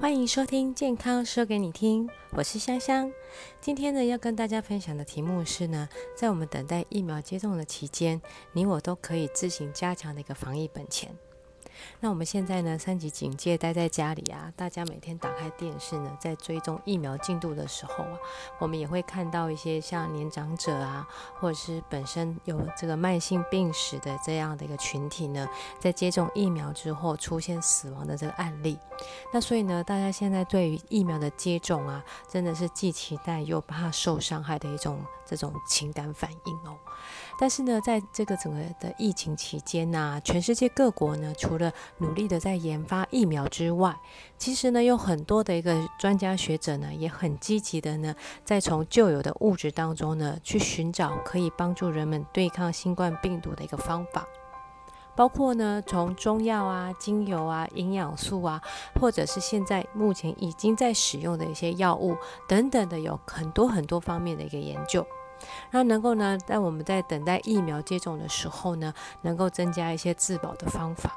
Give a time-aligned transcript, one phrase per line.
[0.00, 3.10] 欢迎收听健康说给你听，我是香香。
[3.60, 8.22] 今天呢，要跟大家分享的题目是呢，在我们等待疫苗接种的期间，
[8.52, 11.10] 你我都可以自行加强的一个防疫本钱。
[12.00, 18.18] 那我们现在呢，三级警戒，待在家里啊，大家每天打开电视呢，在追踪疫苗进度的时候啊，
[18.58, 21.06] 我们也会看到一些像年长者啊，
[21.38, 25.48] 或者是本身有这个慢性病史的这样的一个群体呢，
[25.78, 28.78] 在接种疫苗之后出现死亡的这个案例。
[29.32, 36.76] 那所以呢，大家现在对于疫苗的接种啊，真的是既期待又怕受伤害的一种这种情感反应哦。
[37.40, 43.96] 但是呢，在这个整个的疫情期间呢，全世界各国呢，除了努力的在研发疫苗之外，
[44.36, 48.12] 其实呢，有很多的一个专家学者呢，也很积极的呢，
[48.44, 54.26] 在从旧有的物质当中呢，去寻找可以帮助人们对抗新冠病毒的一个方法，
[55.14, 58.60] 包括呢，从中药啊、精油啊、营养素啊，
[59.00, 62.16] 或者是现在目前已经在使用的一些药物
[62.48, 65.06] 等等的，有很多很多方面的一个研究。
[65.70, 71.12] 那能够呢，在我们在等待疫苗接种的时候呢，能够增加一些自保的方法。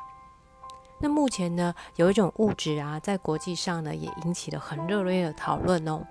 [1.04, 6.02] 那目前呢，有一种物质啊，在国际上呢，也引起了很热烈的讨论哦。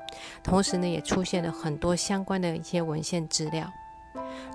[0.42, 3.70] 同时呢，也出现了很多相关的一些文献资料。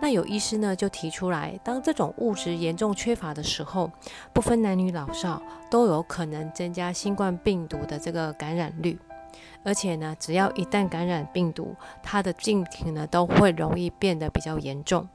[0.01, 3.89] 那有医师呢，就提出来，当这种物质严重缺乏的时候，
[4.33, 8.99] 不分男女老少，都有可能增加新冠病毒的这个感染率。
[9.65, 15.05] 而且呢，只要一旦感染病毒，它的病情呢都会容易变得比较严重。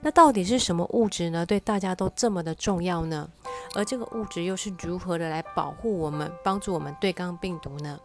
[0.00, 1.46] 那到底是什么物质呢？
[1.46, 3.28] 对大家都这么的重要呢？
[3.74, 7.98] 而这个物质又是如何的来保护我们、帮助我们对抗病毒呢？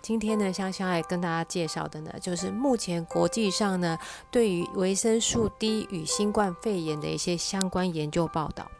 [0.00, 3.98] 今天呢，香香来跟大家介绍的呢，就是目前国际上呢
[4.30, 8.70] 对于维生素 D 与新冠肺炎的一些相关研究报道。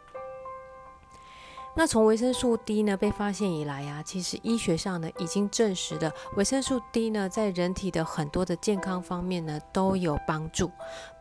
[1.79, 10.69] 那从维生素 D 呢被发现以来啊，其实医学上呢已经证实了维生素 D 呢在人体的很多的健康方面呢都有帮助，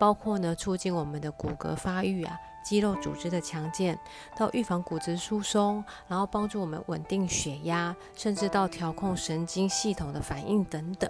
[0.01, 3.97] 包括呢促进我们的骨骼发育啊、肌肉组织的强健，
[4.37, 11.09] 到预防骨质疏松，然后帮助我们稳定血压，甚至到调控神经系统的反应等等。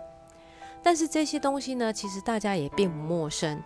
[0.82, 3.62] 但是这些东西呢，其实大家也并不陌生。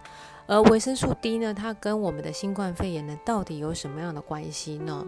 [0.46, 5.04] 而维生素 D 呢，它跟我们的新冠肺炎呢到底有什么样的关系呢？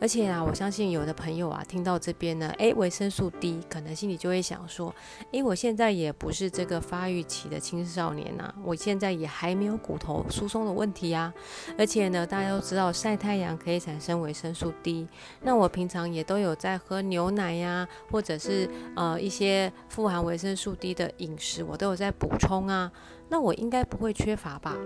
[0.00, 4.94] 而且啊，我相信有的朋友啊，听到这边呢，诶，维生素 D，可能心里就会想说，
[5.32, 11.32] 诶，我现在也不是这个发育期的青少年呐，我现在也还没有骨头疏松的问题啊。
[11.78, 15.08] 而且呢，大家都知道晒太阳可以产生维生素 D，
[15.42, 22.90] 那我平常也都有在喝牛奶呀，或者是呃一些富含维生素 D 的饮食，我都有在补充啊，
[23.28, 24.76] 那我应该不会缺乏吧？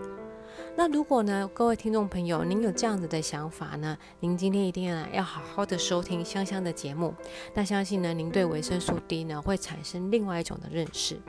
[0.76, 3.98] 那如果呢，各位听众朋友，您有这样子的想法呢？
[4.20, 7.14] 您今天一定要要好好的收听香香的节目。
[7.52, 11.20] 那相信呢，您对维生素 D 呢会产生另外一种的认识。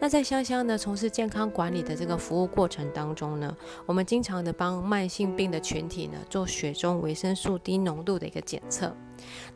[0.00, 3.56] 那在香香呢从事健康管理的这个服务过程当中呢，
[3.86, 8.94] 我们经常的帮慢性病的群体呢做血中维生素 D 浓度的一个检测。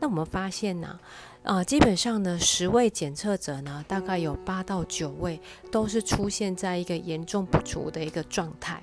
[0.00, 0.98] 那我们发现呢。
[1.42, 5.40] 啊基本上呢，十位检测者呢，大概有八到九位
[5.72, 8.80] 都是出现在一个严重不足的一个状态。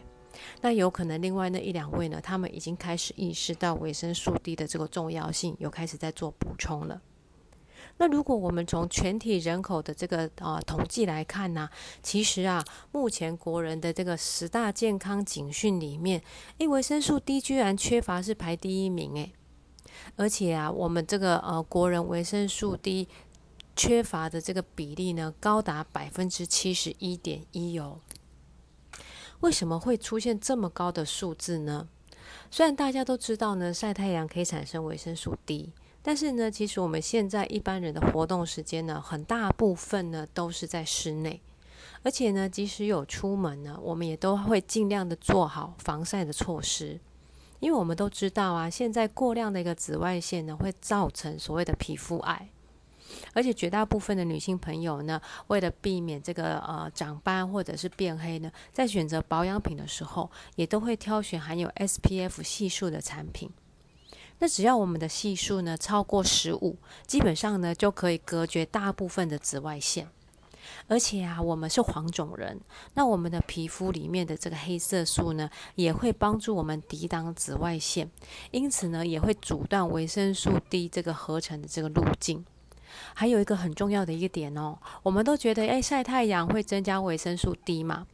[0.62, 7.02] 那有可能另外那一两位呢，他们已经开始意识到维生素 D 的这个重要性，有开始在做补充了。
[7.98, 11.70] 那如果我们从全体人口的这个啊统计来看呢，
[12.04, 16.22] 其实啊，目前国人的这个十大健康警讯里面，
[16.58, 19.32] 诶，维生素 D 居然缺乏是排第一名，诶。
[20.16, 23.08] 而且啊，我们这个呃国人维生素 D
[23.76, 28.00] 缺乏的这个比例呢，高达百分之七十一点一哦。
[29.40, 31.88] 为什么会出现这么高的数字呢？
[32.52, 35.72] 虽然大家都知道呢，晒太阳可以产生维生素 D，
[36.02, 41.42] 但是呢，其实我们现在一般人的活动时间呢，很大部分呢都是在室内，
[42.04, 47.00] 而且呢，即使有出门呢，我们也都会尽量的做好防晒的措施。
[47.60, 52.50] 因为我们都知道啊，现在过量的一个紫外线呢，会造成所谓的皮肤癌，
[53.34, 63.50] 而且绝大部分的女性朋友呢，为了避免这个呃长斑或者是变黑呢，在选择保养品的时候，也都会挑选含有 SPF 系数的产品。
[64.42, 70.08] 那只要我们的系数呢超过十五，基本上呢就可以隔绝大部分的紫外线。
[70.90, 72.60] 而且啊，我们是黄种人，
[72.96, 78.10] 那我们的皮肤里面的这个黑色素呢，也会帮助我们抵挡紫外线，
[78.52, 82.44] 因此呢，也会阻断维生素 D 这个合成的这个路径。
[83.14, 88.08] 还有一个很重要的一个点哦，我们都觉得，诶晒太阳会增加维生素 D 嘛？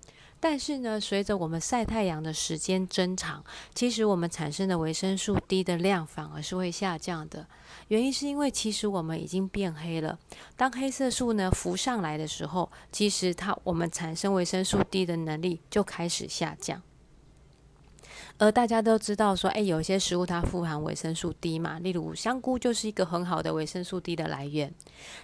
[0.47, 3.43] 但是呢，随着我们晒太阳的时间增长，
[3.73, 7.47] 其实我们产生的维生素 D 的量反而是会下降的。
[7.87, 10.19] 原因是因为其实我们已经变黑了。
[10.55, 16.79] 当黑色素呢浮上来的时候，其实它我们产生维生素 D 的能力就开始下降。
[18.37, 24.73] 而大家都知道说，哎，有些食物它富含维生素 D 嘛，例如香菇就是一个很好的维生素 D 的来源。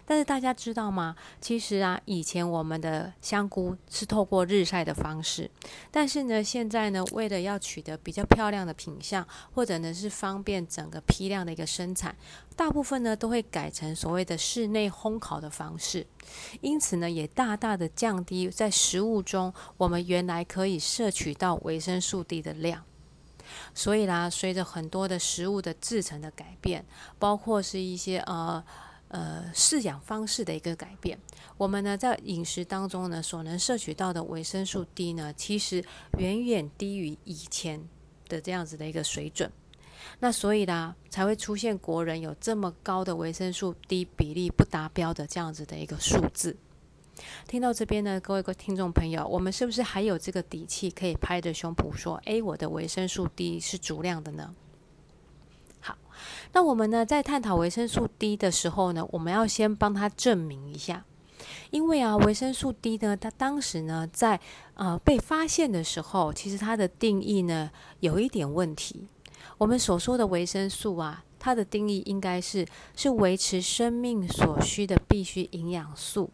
[0.06, 1.14] 但是大家知道吗？
[1.42, 5.52] 其实啊，以前我们的香菇是透过日晒的方式，
[5.92, 12.16] 但是呢，现在呢，为了要取得比较漂亮的品相，或者呢是方便整个批量的一个生产，
[12.56, 16.08] 大部分呢都会改成所谓的室内烘烤的方式。
[16.62, 22.86] 因此呢，也大大的降低在食物中我们原来可以摄取到维生素 D 的量。
[23.74, 26.86] 所以啦，随着很多的食物的制成的改变，
[27.18, 28.64] 包括是一些呃
[29.08, 31.20] 呃饲养方式的一个改变，
[31.58, 35.84] 我们呢在饮食当中呢所能摄取到的维生素 D 呢，其实
[36.18, 37.82] 远远低于以前
[38.28, 39.52] 的这样子的一个水准。
[40.20, 46.58] 那所以啦，才会出现国人有这么高的维生素 D 比例不达标的这样子的一个数字。
[47.48, 54.56] 听到这边呢，各位听众朋友，我们是不是还有这个底气可以拍着胸脯说：“诶，我的维生素 D 是足量的呢？”
[55.82, 55.98] 好，
[56.54, 61.06] 那我们呢在探讨维生素 D 的时候呢，我们要先帮他证明一下，
[61.72, 64.40] 因为啊，维生素 D 呢，它当时呢在
[64.76, 69.08] 呃被发现的时候，其实它的定义呢有一点问题。
[69.58, 72.66] 我们所说的维生素啊，它的定义应该是
[72.96, 76.30] 是维持生命所需的必需营养素。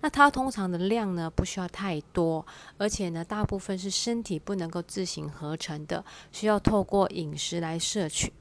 [0.00, 2.46] 那它通常的量呢，不需要太多，
[2.78, 8.32] 而且呢，大部分是身体不能够自行合成的，需要透过饮食来摄取。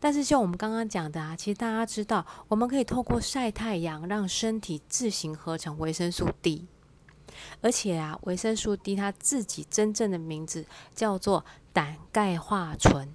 [0.00, 6.66] 但是像我们刚刚讲的啊，其实大家知道，我们可以透过晒太阳，让身体自行合成维生素 D。
[7.60, 13.08] 而且啊，维生素 D 它自己真正的名字叫做胆钙化醇。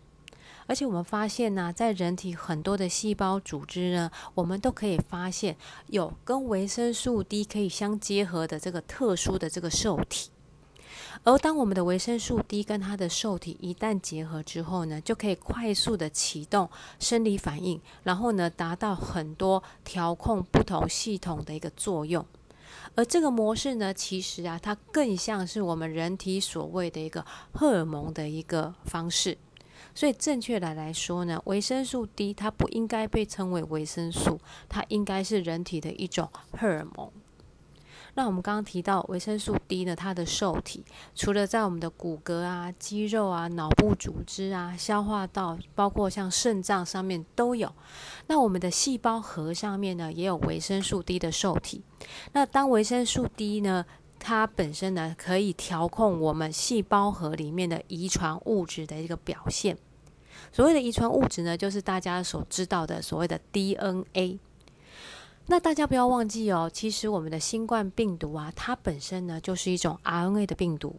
[0.66, 5.58] 而且我们发现呢，在人体很多的细胞组织呢，我们都可以发现
[5.88, 10.30] 有跟维生素 D 可以相结合的这个特殊的这个受体。
[11.24, 16.70] 而当我们的维生素 D 跟它的受体一旦结合之后呢，就可以快速的启动
[17.00, 22.26] 生理反应，然后呢，达到很多调控不同系统的一个作用。
[22.96, 29.38] 而这个模式呢，其实啊，它更像是我们人体所谓的一个荷尔蒙的一个方式。
[29.96, 37.12] 所以，正确的来说呢，维生素 D 它不应该被称为维生素，它应该是人体的一种荷尔蒙。
[38.16, 40.86] 那我们刚刚提到维生素 D 呢，它的受体
[41.16, 47.74] 除了在我们的骨骼啊、肌肉啊、脑部组织啊、消化道，包括像肾脏上面都有。
[48.28, 51.82] 那我们的细胞核上面呢，也有维生素 D 的受体。
[52.34, 53.86] 那当维生素 D 呢？
[54.26, 59.78] 它本身呢，可以调控我们细胞核里面的遗传物质的一个表现。
[60.54, 64.40] 所谓的遗传物质呢，就是大家所知道的所谓的 DNA。
[65.48, 70.96] 那大家不要忘记哦，其实我们的新冠病毒啊，它本身呢就是一种 RNA 的病毒。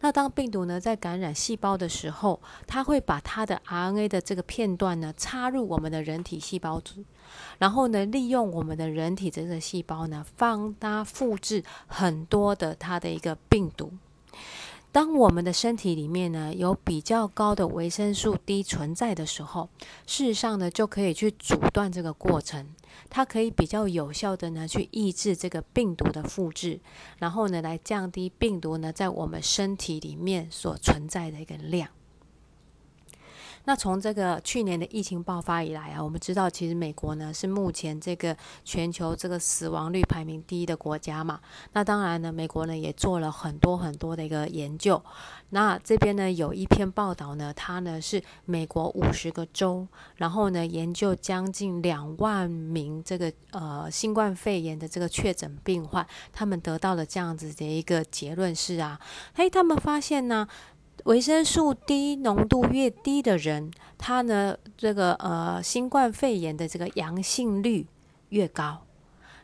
[0.00, 7.02] 那当病毒呢在感染细胞的时候，它会把它的 RNA 的这个片段呢插入我们的人体细胞组，
[7.58, 13.92] 然后呢利用我们的人体这个细胞呢放大复制很多的它的一个病毒。
[14.92, 19.68] 当我们的身体里面呢有比较高的维生素 D 存在的时候，
[20.04, 22.66] 事实上呢就可以去阻断这个过程，
[23.08, 26.80] 它可以比较有效的呢去抑制这个病毒的复制，
[27.18, 31.88] 然后呢来降低病毒呢在我们身体里面所存在的一个量。
[33.70, 41.38] 那从这个去年的疫情爆发以来啊，我们知道其实美国呢是目前这个全球这个死亡率排名第一的国家嘛。
[41.72, 45.00] 那当然呢，美国呢也做了很多很多的一个研究。
[45.50, 49.86] 那这边呢有一篇报道呢，它呢是美国五十个州，
[50.16, 58.98] 然后呢研究将近两万名这个呃新冠肺炎的这个确诊病患，他们得到了这样子的一个结论是啊，
[59.32, 60.48] 嘿，他们发现呢。
[61.04, 67.86] 维生素 D 浓度越低的人，他呢，这个呃，新冠肺炎的这个阳性率
[68.30, 68.82] 越高。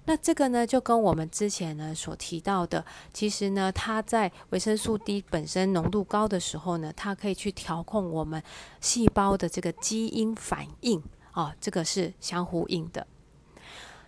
[0.04, 8.42] 那这个呢，就跟我们之前呢所提到的，其实呢，它在维生素 D 本身浓度高的时候呢，它可以去调控我们
[8.80, 11.02] 细胞的这个基因反应
[11.34, 13.06] 哦，这个是相呼应的。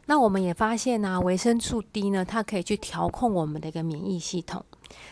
[0.07, 4.65] 那我们也发现呢，维生素 D 呢，它可以去调控我们的一个免疫系统。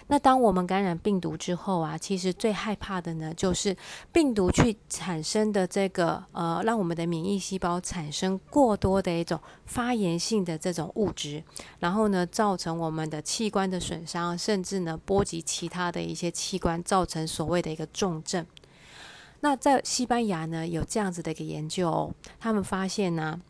[0.09, 3.76] 那当我们感染病毒之后啊，其实最害怕的呢，就是
[4.12, 11.42] 病毒去产生的这个呃，让我们的免疫细胞产生过多的一种发炎性的这种物质，
[11.80, 18.47] 然后呢，造成我们的器官的损伤，甚至呢波及其他的一些器官，造成所谓的一个重症。
[19.40, 23.40] 那在西班牙呢，有这样子的一个研究，他们发现呢，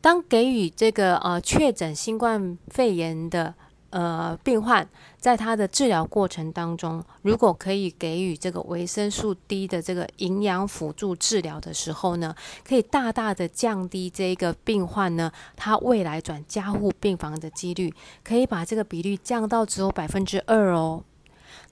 [0.00, 3.54] 当给予这个呃确诊新冠肺炎的
[3.90, 12.34] 呃，病患在他的治疗过程当中，如果可以给予这个维生素 D 的这个营养辅助治疗的时候呢，
[12.66, 21.04] 可以大大的降低这个病患呢，他未来转加护病房的几率，可以把这个比率降到只有百分之二哦。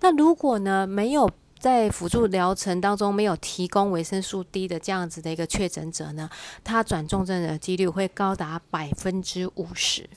[0.00, 1.28] 那如果呢，没有
[1.58, 6.30] 在辅助疗程当中没有提供维生素 D 的这样子的一个确诊者呢，
[6.62, 10.08] 他转重症的几率会高达百分之五十。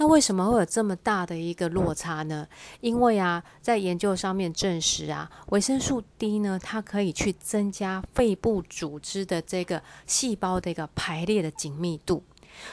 [0.00, 2.48] 那为什么会有这么大的一个落差呢？
[2.80, 12.22] 因为啊，在研究上面证实啊，维生素 D 呢，它可以去增加肺部组织的这个细胞的一个排列的紧密度。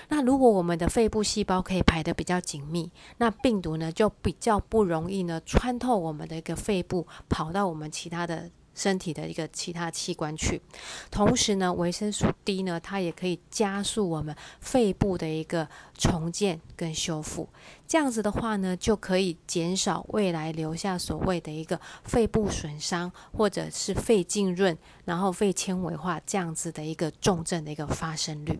[0.07, 8.49] 那如果我们的肺部细胞可以排得比较紧密，那病毒呢就比较不容易呢穿透我们的一个肺部，跑到我们其他的。
[8.77, 10.61] 身体的一个其他器官去，
[11.09, 15.67] 同时呢，维生素 D 呢，它也可以加速我们肺部的一个
[15.97, 17.49] 重建跟修复。
[17.87, 28.59] 这样子的话呢，就可以减少未来留下所谓的一个肺部损伤，或者是肺浸润，然后肺纤维化这样子的一个重症的一个发生率。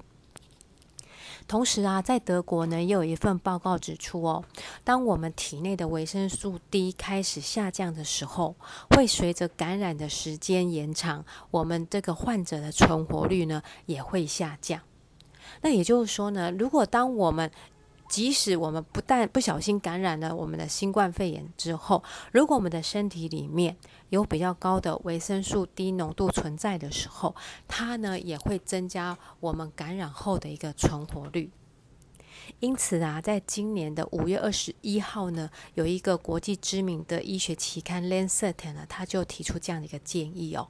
[1.48, 4.44] 同时啊，在德国呢，也有一份报告指出哦，
[4.84, 8.56] 当我们体内的维生素 D 开始下降的时候，
[8.90, 14.82] 会随着感染的时间延长，我们这个患者的存活率呢也会下降。
[15.62, 17.50] 那也就是说呢，如果当我们
[18.10, 23.76] 即使我们不但不小心感染了我们的新冠肺炎之后，如果我们的身体里面
[24.10, 27.36] 有比较高的维生素 D 浓度存在的时候，
[27.68, 31.52] 它呢也会增加我们感染后的一个存活率。
[32.60, 40.70] 因此啊，在今年的五月二十一号呢，有一个国际知名的医学期刊《Lancet》呢，他就提出这样的一个建议哦，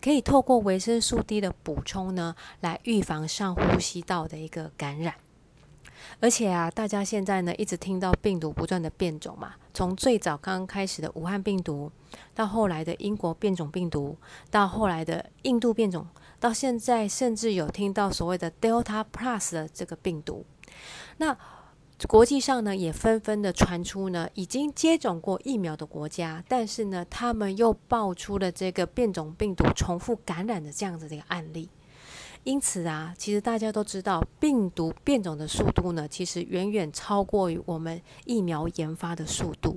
[0.00, 5.16] 可以透过维生素 D 的补充呢，来预防上呼吸道的一个感染。
[6.20, 11.90] 而且啊，大家现在呢一直听到病毒不断的变种嘛，从最早刚刚开始的武汉病毒，
[12.34, 14.16] 到后来的英国变种病毒，
[14.50, 16.06] 到后来的印度变种，
[16.40, 20.44] 到现在甚至有听到所谓的 Delta Plus 的这个病毒。
[21.18, 21.36] 那
[22.06, 31.68] 国际上呢也纷纷的传出呢，已经接种过疫苗的国家，但是呢他们又爆出了这个变种病毒重复感染的这样子的一个案例。
[32.48, 39.76] 因此啊，其实大家都知道，病毒变种的速度呢，其实远远超过于我们疫苗研发的速度。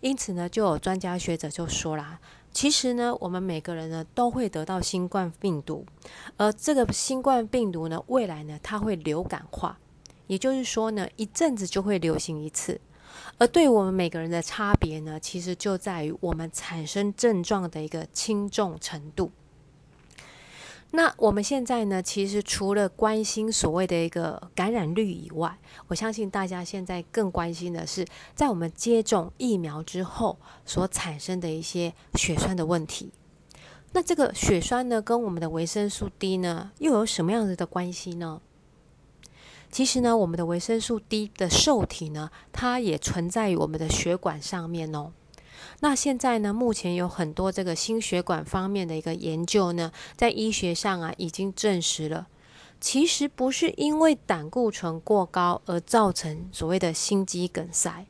[0.00, 2.18] 因此呢，就有专家学者就说啦，
[2.50, 5.86] 其实呢，我们每个人呢都会得到新冠病毒，
[6.36, 9.78] 而这个新冠病毒呢，未来呢，它会流感化，
[10.26, 12.80] 也就是说呢，一阵子就会流行一次。
[13.38, 19.30] 而对我们每个人的差别呢，其实就在于我们产生症状的一个轻重程度。
[20.96, 33.12] 那我们现在呢，其实除了关心所谓的一个感染率以外，我相信大家现在更关心的是，在我们接种疫苗之后所产生的一些血栓的问题。
[33.92, 38.40] 那这个血栓呢，跟我们的维生素 D 呢，又有什么样子的关系呢？
[39.70, 45.12] 其实呢，我们的维生素 D 的受体呢，它也存在于我们的血管上面哦。
[45.80, 46.52] 那现在呢？
[46.52, 52.26] 目前有很多这个心血管方面的一个研究呢，在医学上啊已经证实了，
[52.80, 58.06] 其实不是因为胆固醇过高而造成所谓的心肌梗塞，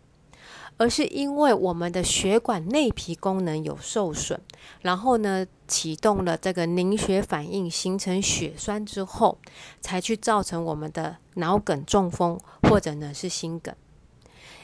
[0.77, 4.41] 而是因为我们的血管内皮功能有受损，
[4.83, 9.39] 然后呢启动了这个凝血反应，形成血栓之后，
[9.81, 13.75] 才去造成我们的脑梗、中风或者呢是心梗。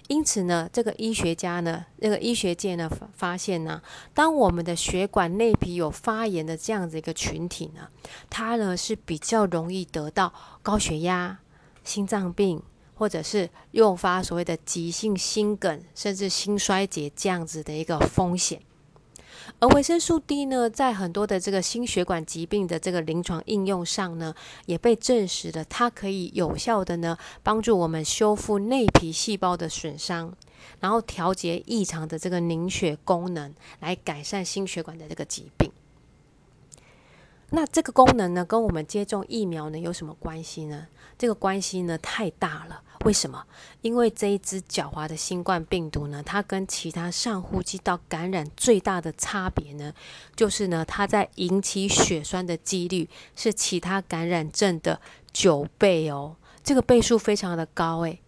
[0.08, 3.80] 因此呢，这个医学家呢，那个医学界呢发现呢，
[4.12, 7.88] 当我们的血管内皮有发炎的这样子一个群体呢，
[8.28, 10.32] 它呢是比较容易得到
[10.62, 11.38] 高血压、
[11.84, 12.62] 心脏病，
[12.94, 18.60] 或者是诱发所谓的急性心梗，甚至心衰竭这样子的一个风险。
[19.58, 24.34] 而维生素 D 呢，在很多的这个心血管疾病的这个临床应用上呢，
[24.66, 30.34] 也被证实了，它可以有效的呢，帮助我们修复内皮细胞的损伤，
[30.80, 35.70] 然后调节异常的这个凝血功能，来改善心血管的这个疾病。
[37.54, 40.86] 那这个功能呢，跟我们接种疫苗呢有什么关系呢？
[41.18, 42.82] 这个关系呢太大了。
[43.04, 43.44] 为什么？
[43.82, 49.92] 因为这一只狡猾的新冠病毒呢，它跟其他上呼吸道感染最大的差别呢，
[50.34, 53.06] 就是呢，它在引起血栓的几率
[53.36, 54.98] 是其他感染症的
[55.30, 58.20] 九倍哦，这个倍数非常的高诶。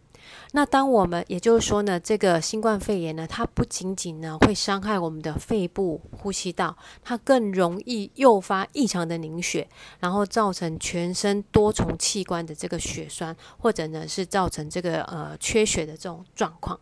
[0.52, 9.68] 那当我们，也就是说呢，这个新冠肺炎呢，它不仅仅呢会伤害我们的肺部呼吸道，它更容易诱发异常的凝血，
[10.00, 16.78] 然后造成全身多重器官的这个血栓，或者呢是造成这个呃缺血的这种状况。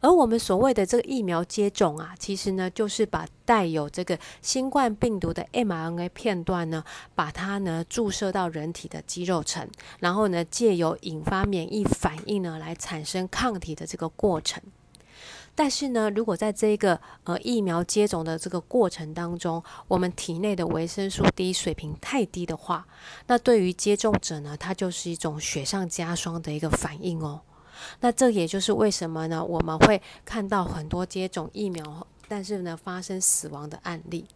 [0.00, 9.68] 而我们所谓的这个疫苗接种啊，其实呢，就是把带有这个新冠病毒的 mRNA 片段呢，把它呢注射到人体的肌肉层，
[10.00, 14.62] 然后呢，借由引发免疫反应呢，来产生抗体的这个过程。
[15.56, 22.84] 但是呢，如果在这个呃疫苗接种的这个过程当中，我们体内的维生素 D 水平太低的话，
[23.28, 27.40] 那对于接种者呢，它就是一种雪上加霜的一个反应哦。
[28.00, 29.44] 那这也就是为什么呢？
[29.44, 34.26] 我们会看到很多接种疫苗，但是呢发生死亡的案例。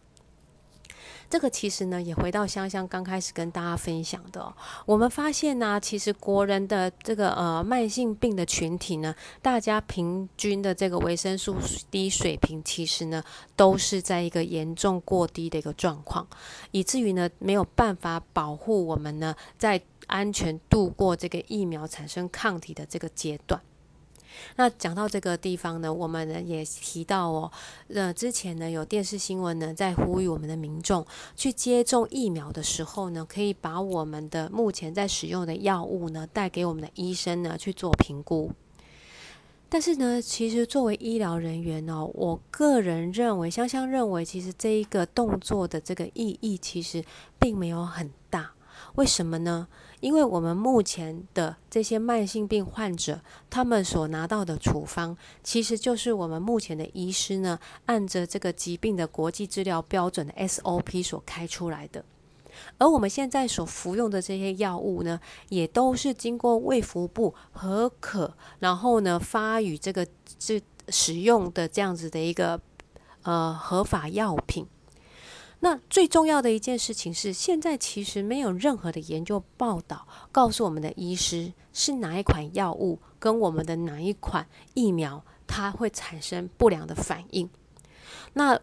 [1.29, 4.53] 这个其实呢也回到香香刚开始跟大家分享的，
[4.85, 11.55] 我们发现呢，其实国人的这个呃慢性病的群体呢，大家平均的这个维生素
[11.91, 13.23] D 水平，其实呢
[13.55, 16.27] 都是在一个严重过低的一个状况，
[16.71, 19.81] 以至于呢没有办法保护我们呢在。
[20.09, 23.61] 安全度过这个疫苗产生抗体的这个阶段。
[24.55, 27.51] 那讲到这个地方呢，我们呢也提到哦，
[27.93, 31.05] 呃，之前呢有电视新闻呢在呼吁我们的民众
[31.35, 38.51] 去接种疫苗的时候呢，可以把我们的目前在使用的药物呢带给我们的医生呢去做评估。
[39.71, 47.05] 但是呢，其实作为医疗人员呢，我个人认为，香香认为，其实这一个动作的这个意义其实
[47.37, 48.51] 并没有很大。
[48.95, 49.67] 为什么呢？
[49.99, 62.03] 因为我们目前的这些慢性病患者，他们所拿到的处方，其实就是我们目前的医师呢，按着这个疾病的国际治疗标准的 SOP 所开出来的。
[62.77, 70.05] 而我们现在所服用的这些药物呢，也都是经过卫福部核可，然后呢发予这个
[70.37, 72.59] 这使用的这样子的一个
[73.23, 74.65] 呃合法药品。
[75.61, 87.49] 那最重要的一件事情是，现在其实没有任何的研究报道告诉我们的医师是哪一款药物跟我们的哪一款疫苗它会产生不良的反应。
[88.33, 88.57] 那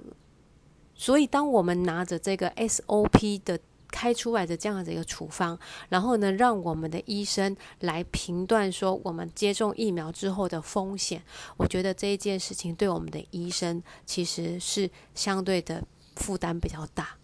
[0.94, 5.58] 所以，当我们拿着这个 SOP 的开出来的这样的一个处方，
[5.90, 11.22] 然后呢，让我们的医生来评断说我们接种疫苗之后的风险，
[11.58, 15.84] 我觉得这一件事情对我们的医生其实是相对的。
[16.16, 17.16] 负担比较大，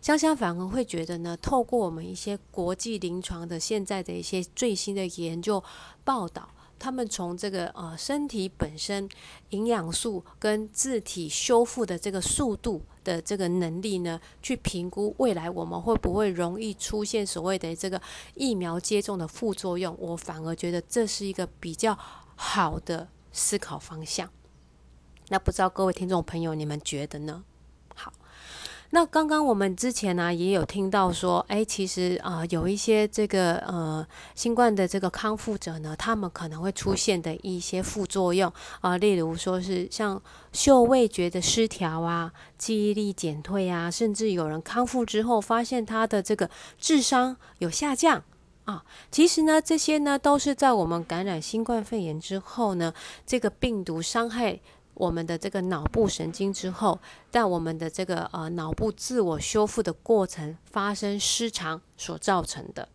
[0.00, 5.62] 香香反而会觉得呢，透过我们一些国际临床的现在的一些最新的研究
[6.04, 9.08] 报道，他们从这个呃身体本身
[9.50, 18.02] 营养素跟自体修复的这个速度的这个能力呢，去评估未来我们会不会容易出现所谓的这个
[18.34, 21.96] 疫苗接种的副作用，我反而觉得这是一个比较
[22.34, 24.28] 好的思考方向。
[25.28, 27.44] 那不知道各位听众朋友，你们觉得呢？
[28.94, 38.52] 那刚刚我们之前呢也有听到说，哎，其实啊有一些这个呃新冠的这个康复者呢，他们可能会出现的一些副作用
[38.82, 48.22] 啊，例如说是像嗅味觉的失调啊，记忆力减退啊，甚至有人康复之后发现他的这个智商有下降
[48.66, 48.84] 啊。
[49.10, 52.92] 其实呢，这些呢都是在我们感染新冠肺炎之后呢，
[53.24, 54.60] 这个病毒伤害。
[54.94, 57.00] 我们的这个脑部神经之后，
[57.30, 62.88] 但我们的这个呃脑部自我修复的过程发生失常所造成的。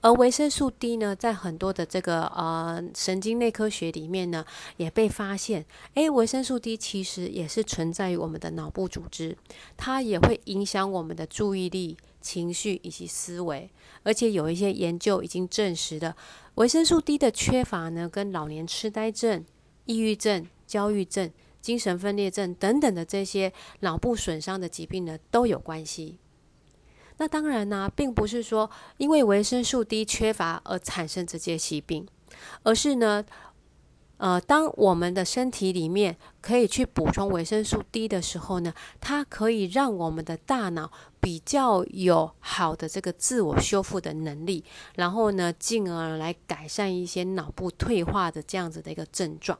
[0.00, 4.44] 而维生素 D 呢，在很多的这个呃神经内科学里面呢，
[4.76, 9.36] 也被发现，诶，维生素 D 其实也是存在于我们的脑部组织，
[9.76, 13.68] 它也会影响我们的注意力、情绪以及思维。
[14.04, 16.14] 而且有一些研究已经证实了，
[16.54, 19.44] 维生素 D 的缺乏呢，跟老年痴呆症、
[19.86, 20.46] 抑郁症。
[20.74, 26.18] 焦虑症、精神分裂症等等的这些脑部损伤的疾病呢，都有关系。
[27.18, 32.04] 那当然呢，并不是说因为维生素 D 缺乏而产生这些疾病，
[32.64, 33.24] 而是呢，
[34.16, 44.64] 呃，当我们的身体里面可以去补充维生素 D 的时候呢，它可以让我们的大脑比较有好的这个自我修复的能力，
[44.96, 49.56] 然后呢，进而来改善一些脑部退化的这样子的一个症状。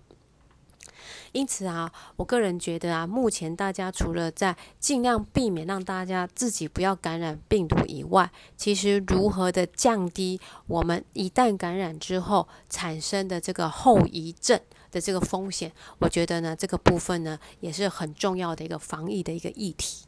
[1.35, 14.61] 因此啊，我个人觉得啊，目前大家除了在尽量避免让大家自己不要感染病毒以外，其实如何的降低我们一旦感染之后产生的这个后遗症
[14.93, 20.07] 的这个风险，我觉得呢，这个部分呢也是很重要的一个防疫的一个议题。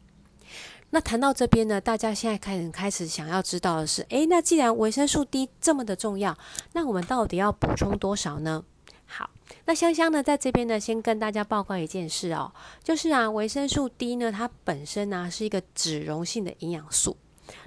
[0.90, 6.38] 那谈到这边呢，大家现在开始开始想要知道的是，诶，那既然维生素 D 这么的重要，
[6.74, 8.62] 那我们到底要补充多少呢？
[9.06, 9.30] 好，
[9.64, 17.16] 那香香呢，在这边呢，先跟大家报告一件事哦，就是啊，维生素 D 呢，它本身呢是一个脂溶性的营养素。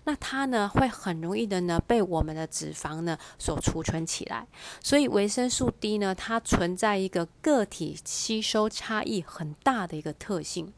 [0.09, 4.47] 那它呢会很容易的呢被我们的脂肪呢所储存起来，
[4.81, 10.73] 所以维生素 D 呢它存在一个个体吸收差异很大的一个特性，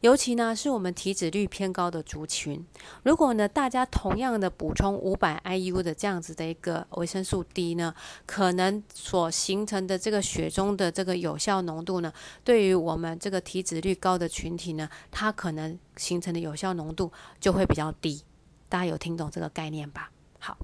[0.00, 2.66] 尤其呢是我们体脂率偏高的族群，
[3.04, 7.94] 如果呢大家同样的补充五百 IU 的这样子的一个维生素 D 呢，
[8.26, 18.24] 可能所形成的这个血中的这个有效浓度呢，对于我们这个体脂率高的群体呢，它可能形成的有效浓度就会比较低。
[18.68, 20.10] 大家有听懂这个概念吧？
[20.38, 20.58] 好，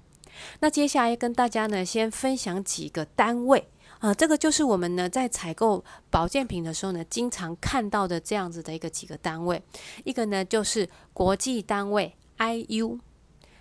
[0.61, 3.69] 那接下来跟大家呢，先分享几个单位
[4.01, 9.63] 啊，这个就是我们呢在采购保健品的时候呢，经常看到的这样子的一个几个单位。
[10.05, 12.99] 一个呢就是国际单位 IU，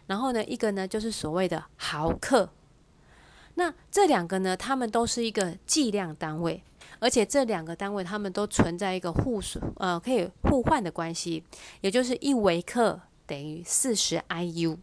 [0.07, 2.49] 然后呢一个呢就是所谓的毫克。
[3.55, 6.63] 那这两个呢，它们都是一个计量单位，
[6.99, 9.41] 而且这两个单位它们都存在一个互
[9.75, 11.43] 呃可以互换的关系，
[11.81, 13.01] 也就是一微克。
[13.29, 14.79] 等于四十 IU。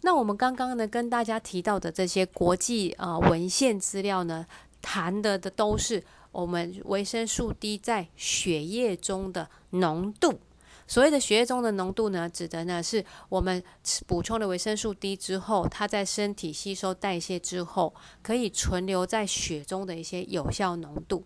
[0.00, 4.46] 那我们刚刚呢跟大家提到的这些国际呃文献资料呢，
[4.80, 10.40] 谈的的都是我们维生素 D 在血液中的浓度。
[10.86, 13.62] 所谓的血液中的浓度呢，指的呢是我们
[14.06, 21.24] 补充了维生素 D 之后，它在身体吸收代谢之后，可以存留在血中的一些有效浓度。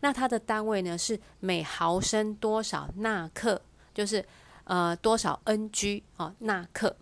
[0.00, 3.62] 那它的单位呢是每毫升多少纳克，
[3.94, 4.24] 就是。
[4.68, 6.94] 呃，多少 Ng 啊，纳克？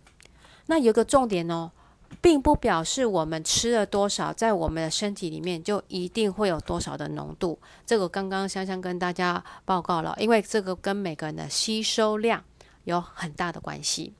[0.67, 1.69] 那有个重点哦，
[2.21, 7.59] 并不表示我们吃了多少，在我们的身体里面就一定会有多少的浓度。
[7.85, 12.41] 这个刚刚香香跟大家报告了，因为这个跟每个人的吸收量
[12.85, 14.13] 有很大的关系。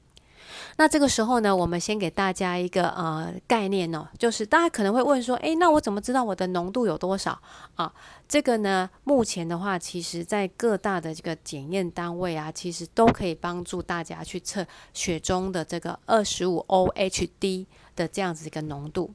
[0.77, 7.39] 那这个时候呢，我们先给大家一个呃概念哦，就是大家可能会问说，诶，那我怎么知道我的浓度有多少
[7.75, 7.91] 啊？
[8.27, 17.65] 这个呢，目前的话，其实在各大的这个检验单位啊，其实都可以帮助大家去测血中的这个二十五 OHD
[17.95, 19.11] 的这样子一个浓度。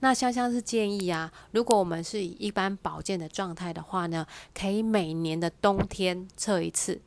[0.00, 7.00] 那香香是建议啊，如果我们是以一般保健的状态的话呢，可以每年的冬天测一次。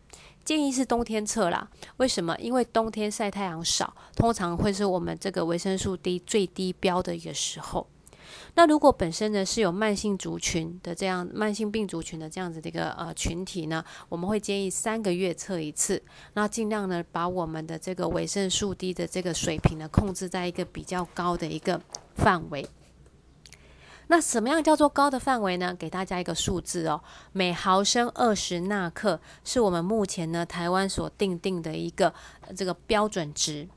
[0.48, 2.34] 建议是冬天测啦，为什么？
[2.40, 7.86] 因为冬天晒太阳少，通常会是我们这个维生素 D 最低标的一个时候。
[8.56, 16.02] 那如果本身呢是有慢性族群的这样慢性病族群的这样子的一个呃群体呢，我们会建议三个月测一次，
[16.36, 21.82] 那尽量呢把我们的这个维生素 D 的这个水平呢控制在一个比较高的一个
[22.16, 22.66] 范围。
[24.10, 25.76] 那什么样叫做高的范围呢？
[25.78, 27.02] 给大家一个数字哦，
[27.34, 32.14] 每毫升二十纳克是我们目前呢台湾所定定的一个
[32.56, 33.68] 这个标准值。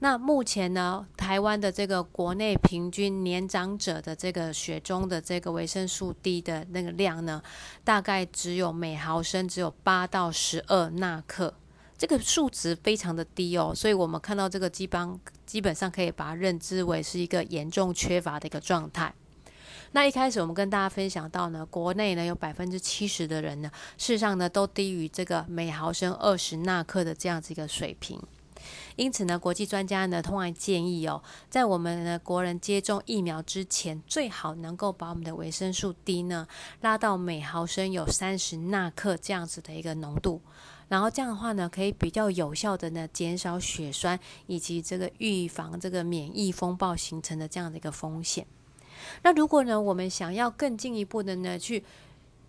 [0.00, 7.42] 那目前呢台湾的这个国内平均年长者的这个血中的这个维生素 D 的那个量呢，
[7.82, 11.54] 大概只有每毫升只有八到十二纳克，
[11.96, 19.12] 这个数值非常的低哦，所以我们看到这个基邦基本上可以把它认知为是一个严重缺乏的一个状态。
[19.92, 28.20] 那一开始我们跟大家分享到呢，国内呢有百分之七十的人呢，事实上呢都低于这个每毫升二十纳克的这样子一个水平。
[28.96, 36.46] 因此呢，国际专家呢通常建议哦，在我们的国人接种疫苗之前，最好能够把我们的维生素 D 呢
[36.80, 40.42] 拉到每毫升有三十纳克这样子的一个浓度，
[40.88, 48.44] 然后这样的话呢，可以比较有效的呢减少血栓以及这个预防这个免疫风暴形成的这样的一个风险。
[49.22, 51.82] 那如果呢，我们想要更进一步的呢，去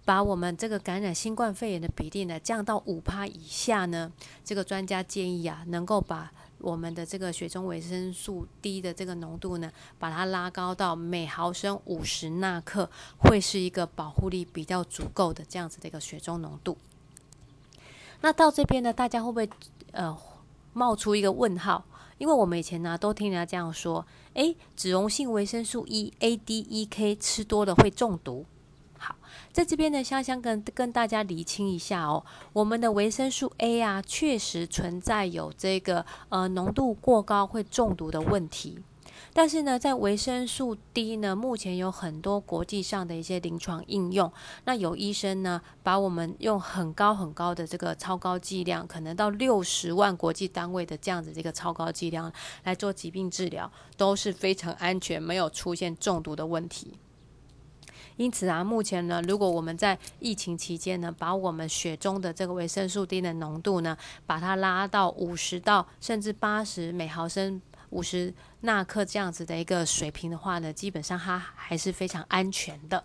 [0.05, 4.11] 把我们这个感染新冠肺炎的比例呢降到五趴以下呢，
[4.43, 16.77] 这个专家建议啊，能够把我们的这个血中维生素 D 的这个浓度呢，把它拉高到每毫升五十纳克，会是一个保护力比较足够的这样子的一个血中浓度。
[18.21, 19.49] 那到这边呢，大家会不会
[19.91, 20.17] 呃
[20.73, 21.85] 冒出一个问号？
[22.19, 24.05] 因为我们以前呢都听人家这样说，
[24.35, 28.45] 诶，脂溶性维生素 E A D E K 吃多了会中毒。
[28.97, 29.15] 好，
[29.51, 38.77] 在这边呢，香香跟跟大家厘清一下哦，我们的维生素 A 啊，确实存在有这个呃浓度过高会中毒的问题。
[39.33, 44.31] 但是呢，在维生素 D 呢，目前有很多国际上的一些临床应用。
[44.65, 52.31] 那有医生呢，把我们用很高很高的这个超高剂量，可能到六十万国际单位的这样子这个超高剂量
[52.63, 56.93] 来做疾病治疗，都是非常安全，没有出现中毒的问题。
[58.17, 67.61] 因此啊，目前呢，如果我们在疫情期间呢，把我们血中的这个维生素 D 的浓度呢，把它拉到五十到甚至八十每毫升、
[67.91, 73.03] 五十纳克这样子的一个水平的话呢，基本上它还是非常安全的。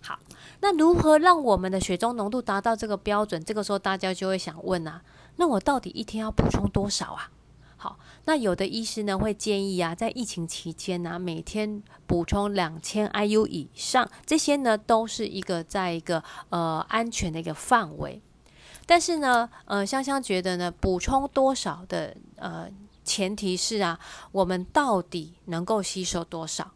[0.00, 0.18] 好，
[0.60, 3.42] 那如何让我们的血中浓度达到这个标准？
[3.42, 5.02] 这个时候大家就会想问啊，
[5.36, 7.30] 那我到底一天要补充多少啊？
[7.76, 18.20] 好，那有的医师呢会建议啊，在疫情期间呢，每天补充两千 IU 以上，这些呢都是一个在一个呃安全的一个范围。
[18.86, 22.70] 但是呢，呃，香香觉得呢，补充多少的呃
[23.04, 24.00] 前提是啊，
[24.32, 26.72] 我们到底能够吸收多少？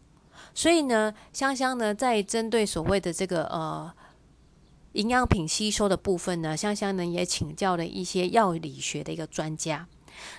[0.54, 3.92] 所以呢，香香呢在针对所谓的这个呃
[4.92, 9.86] 营养品吸收的部分呢，香香呢也请教了一些药理学的一个专家。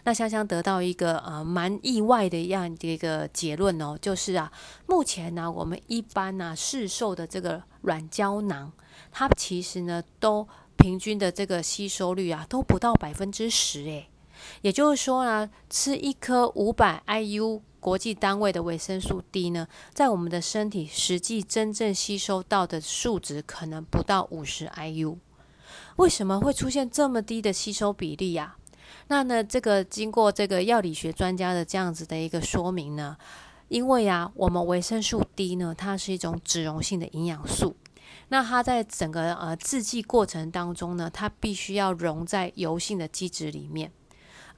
[0.04, 4.52] 那香香得到一个呃蛮意外的样的一个结论哦，就是啊，
[4.88, 8.74] 目前呢我们一般呢市售的这个软胶囊，
[9.10, 14.09] 它其实呢都平均的这个吸收率啊都不到百分之十诶，
[14.62, 25.18] 也就是说呢，吃一颗五百 IU 国际单位的维生素 D 呢，在我们的身体实际真正吸收到的数值可能不到五十 IU，
[25.96, 28.58] 为什么会出现这么低的吸收比例呀？
[29.08, 33.16] 那呢，这个经过这个药理学专家的这样子的一个说明呢，
[33.68, 37.76] 因为啊，我们维生素 D 呢，它是一种脂溶性的营养素，
[38.28, 43.92] 那它在整个呃制剂过程当中呢，它必须要溶在油性的基质里面，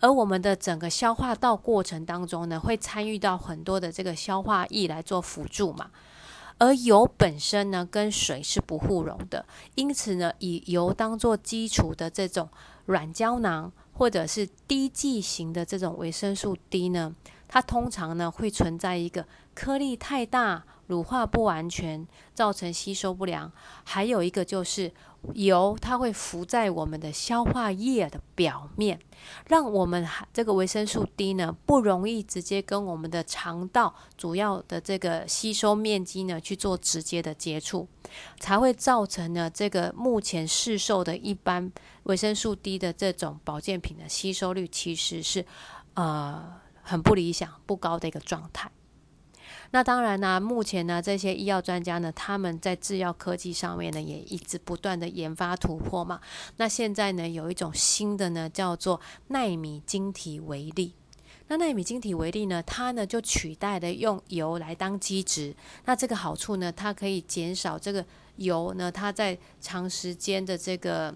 [0.02, 5.92] 而我们的整个消化道过程当中呢，会参与到很多的这个消化液来做辅助嘛，
[6.58, 12.50] 而油本身呢，跟水是不互溶的，因此呢，以油当做基础的这种
[12.88, 13.72] 软胶囊。
[13.94, 17.14] 或者是滴剂型的这种维生素 D 呢，
[17.48, 23.52] 它通常呢会存在一个颗粒太大、乳化不完全，造成吸收不良。
[23.84, 24.92] 还有一个就是
[25.34, 29.00] 油，它会浮在我们的消化液的表面，
[29.48, 37.88] 让我们这个维生素 D 呢不容易直接跟我们的肠道主要的这个吸收面积呢去做直接的接触，
[38.40, 41.72] 才会造成呢这个目前市售的一般。
[42.04, 45.46] 维生素 D 的这种保健品的吸收率其实是
[45.94, 48.72] 呃很不理想、不高的一个状态。
[49.72, 56.20] 那当然呢，目前呢这些医药专家呢，他们在制药科技上面呢也一直不断的研发突破嘛。
[56.58, 60.94] 那现在呢有一种新的呢叫做纳米晶体微粒。
[61.48, 65.56] 那纳米晶体微粒呢，它呢就取代了用油来当基质。
[65.86, 68.06] 那这个好处呢，它可以减少这个
[68.38, 71.14] 油呢它在长时间的这个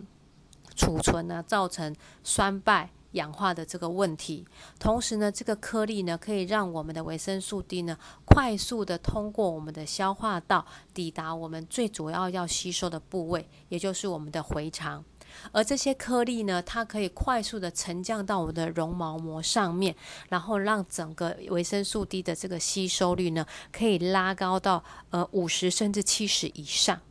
[0.76, 4.46] 储存呢，造成酸败氧化的这个问题。
[4.80, 15.04] 同时呢，这个颗粒呢，可以让我们的维生素 D 呢，快速的通过我们的消化道，抵达我们最主要要吸收的部位，也就是我们的回肠。
[15.52, 19.94] 而这些颗粒呢，它可以快速的沉降到我们的绒毛膜上面，
[20.30, 27.02] 然后让整个维生素 D 的这个吸收率呢，可以拉高到呃五十甚至七十以上。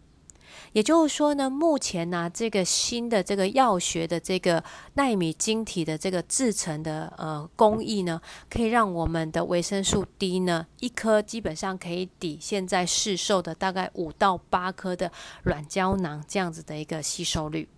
[0.74, 4.62] 也就是说呢，目前呢，这个新的这个药学的这个
[4.94, 15.12] 纳米晶体的这个制成的呃工艺呢，可以让我们的维生素 D 呢，一颗基本上可以抵现在市售的大概五到八颗的
[15.44, 17.68] 软胶囊这样子的一个吸收率。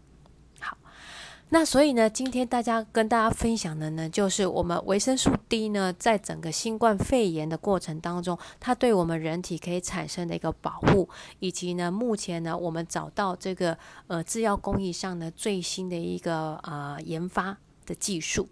[1.49, 13.79] 那所以呢，今天大家跟大家分享的呢，就是我们维生素 D 呢，在整个新冠肺炎的过程当中，它对我们人体可以产生的一个保护，以及呢，目前呢，我们找到这个
[14.09, 17.57] 呃制药工艺上的最新的一个啊研发
[17.87, 18.49] 的技术。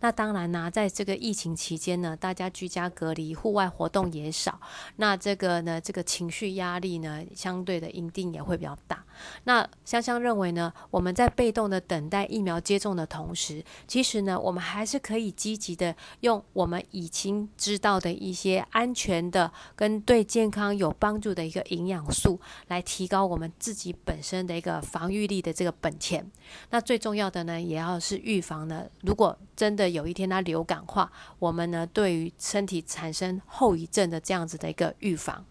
[0.00, 4.60] 那当然呢，在这个疫情期间呢，大家居家隔离，户外活动也少，
[4.96, 9.04] 那这个呢，这个情绪压力呢，相对的一定也会比较大。
[9.44, 26.30] 那香香认为呢，我们在被动的等待疫苗接种的同时，其实呢，我们还是可以积极的用我们已经知道的一些安全的跟对健康有帮助的一个营养素，来提高我们自己本身的一个防御力的这个本钱。
[26.70, 35.44] 那最重要的呢，也要是预防呢，如果真的有一天它流感化，我们呢对于身体产生后遗症的这样子的一个预防。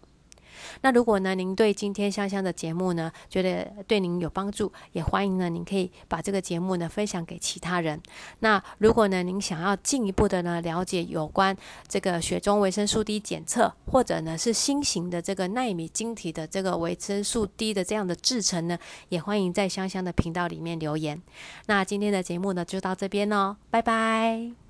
[0.82, 8.00] 那如果呢，您对今天香香的节目呢，觉得对您有帮助，也欢迎呢，您可以把这个节目呢分享给其他人。
[8.40, 11.56] 那如果呢，您想要进一步的呢了解有关
[11.88, 21.20] 这个血中维生素 D 检测，或者呢是新型的这个纳米晶体的这个维生素 D 的这样的制成呢，也欢迎在香香的频道里面留言。
[21.66, 24.65] 那今天的节目呢就到这边喽，拜拜。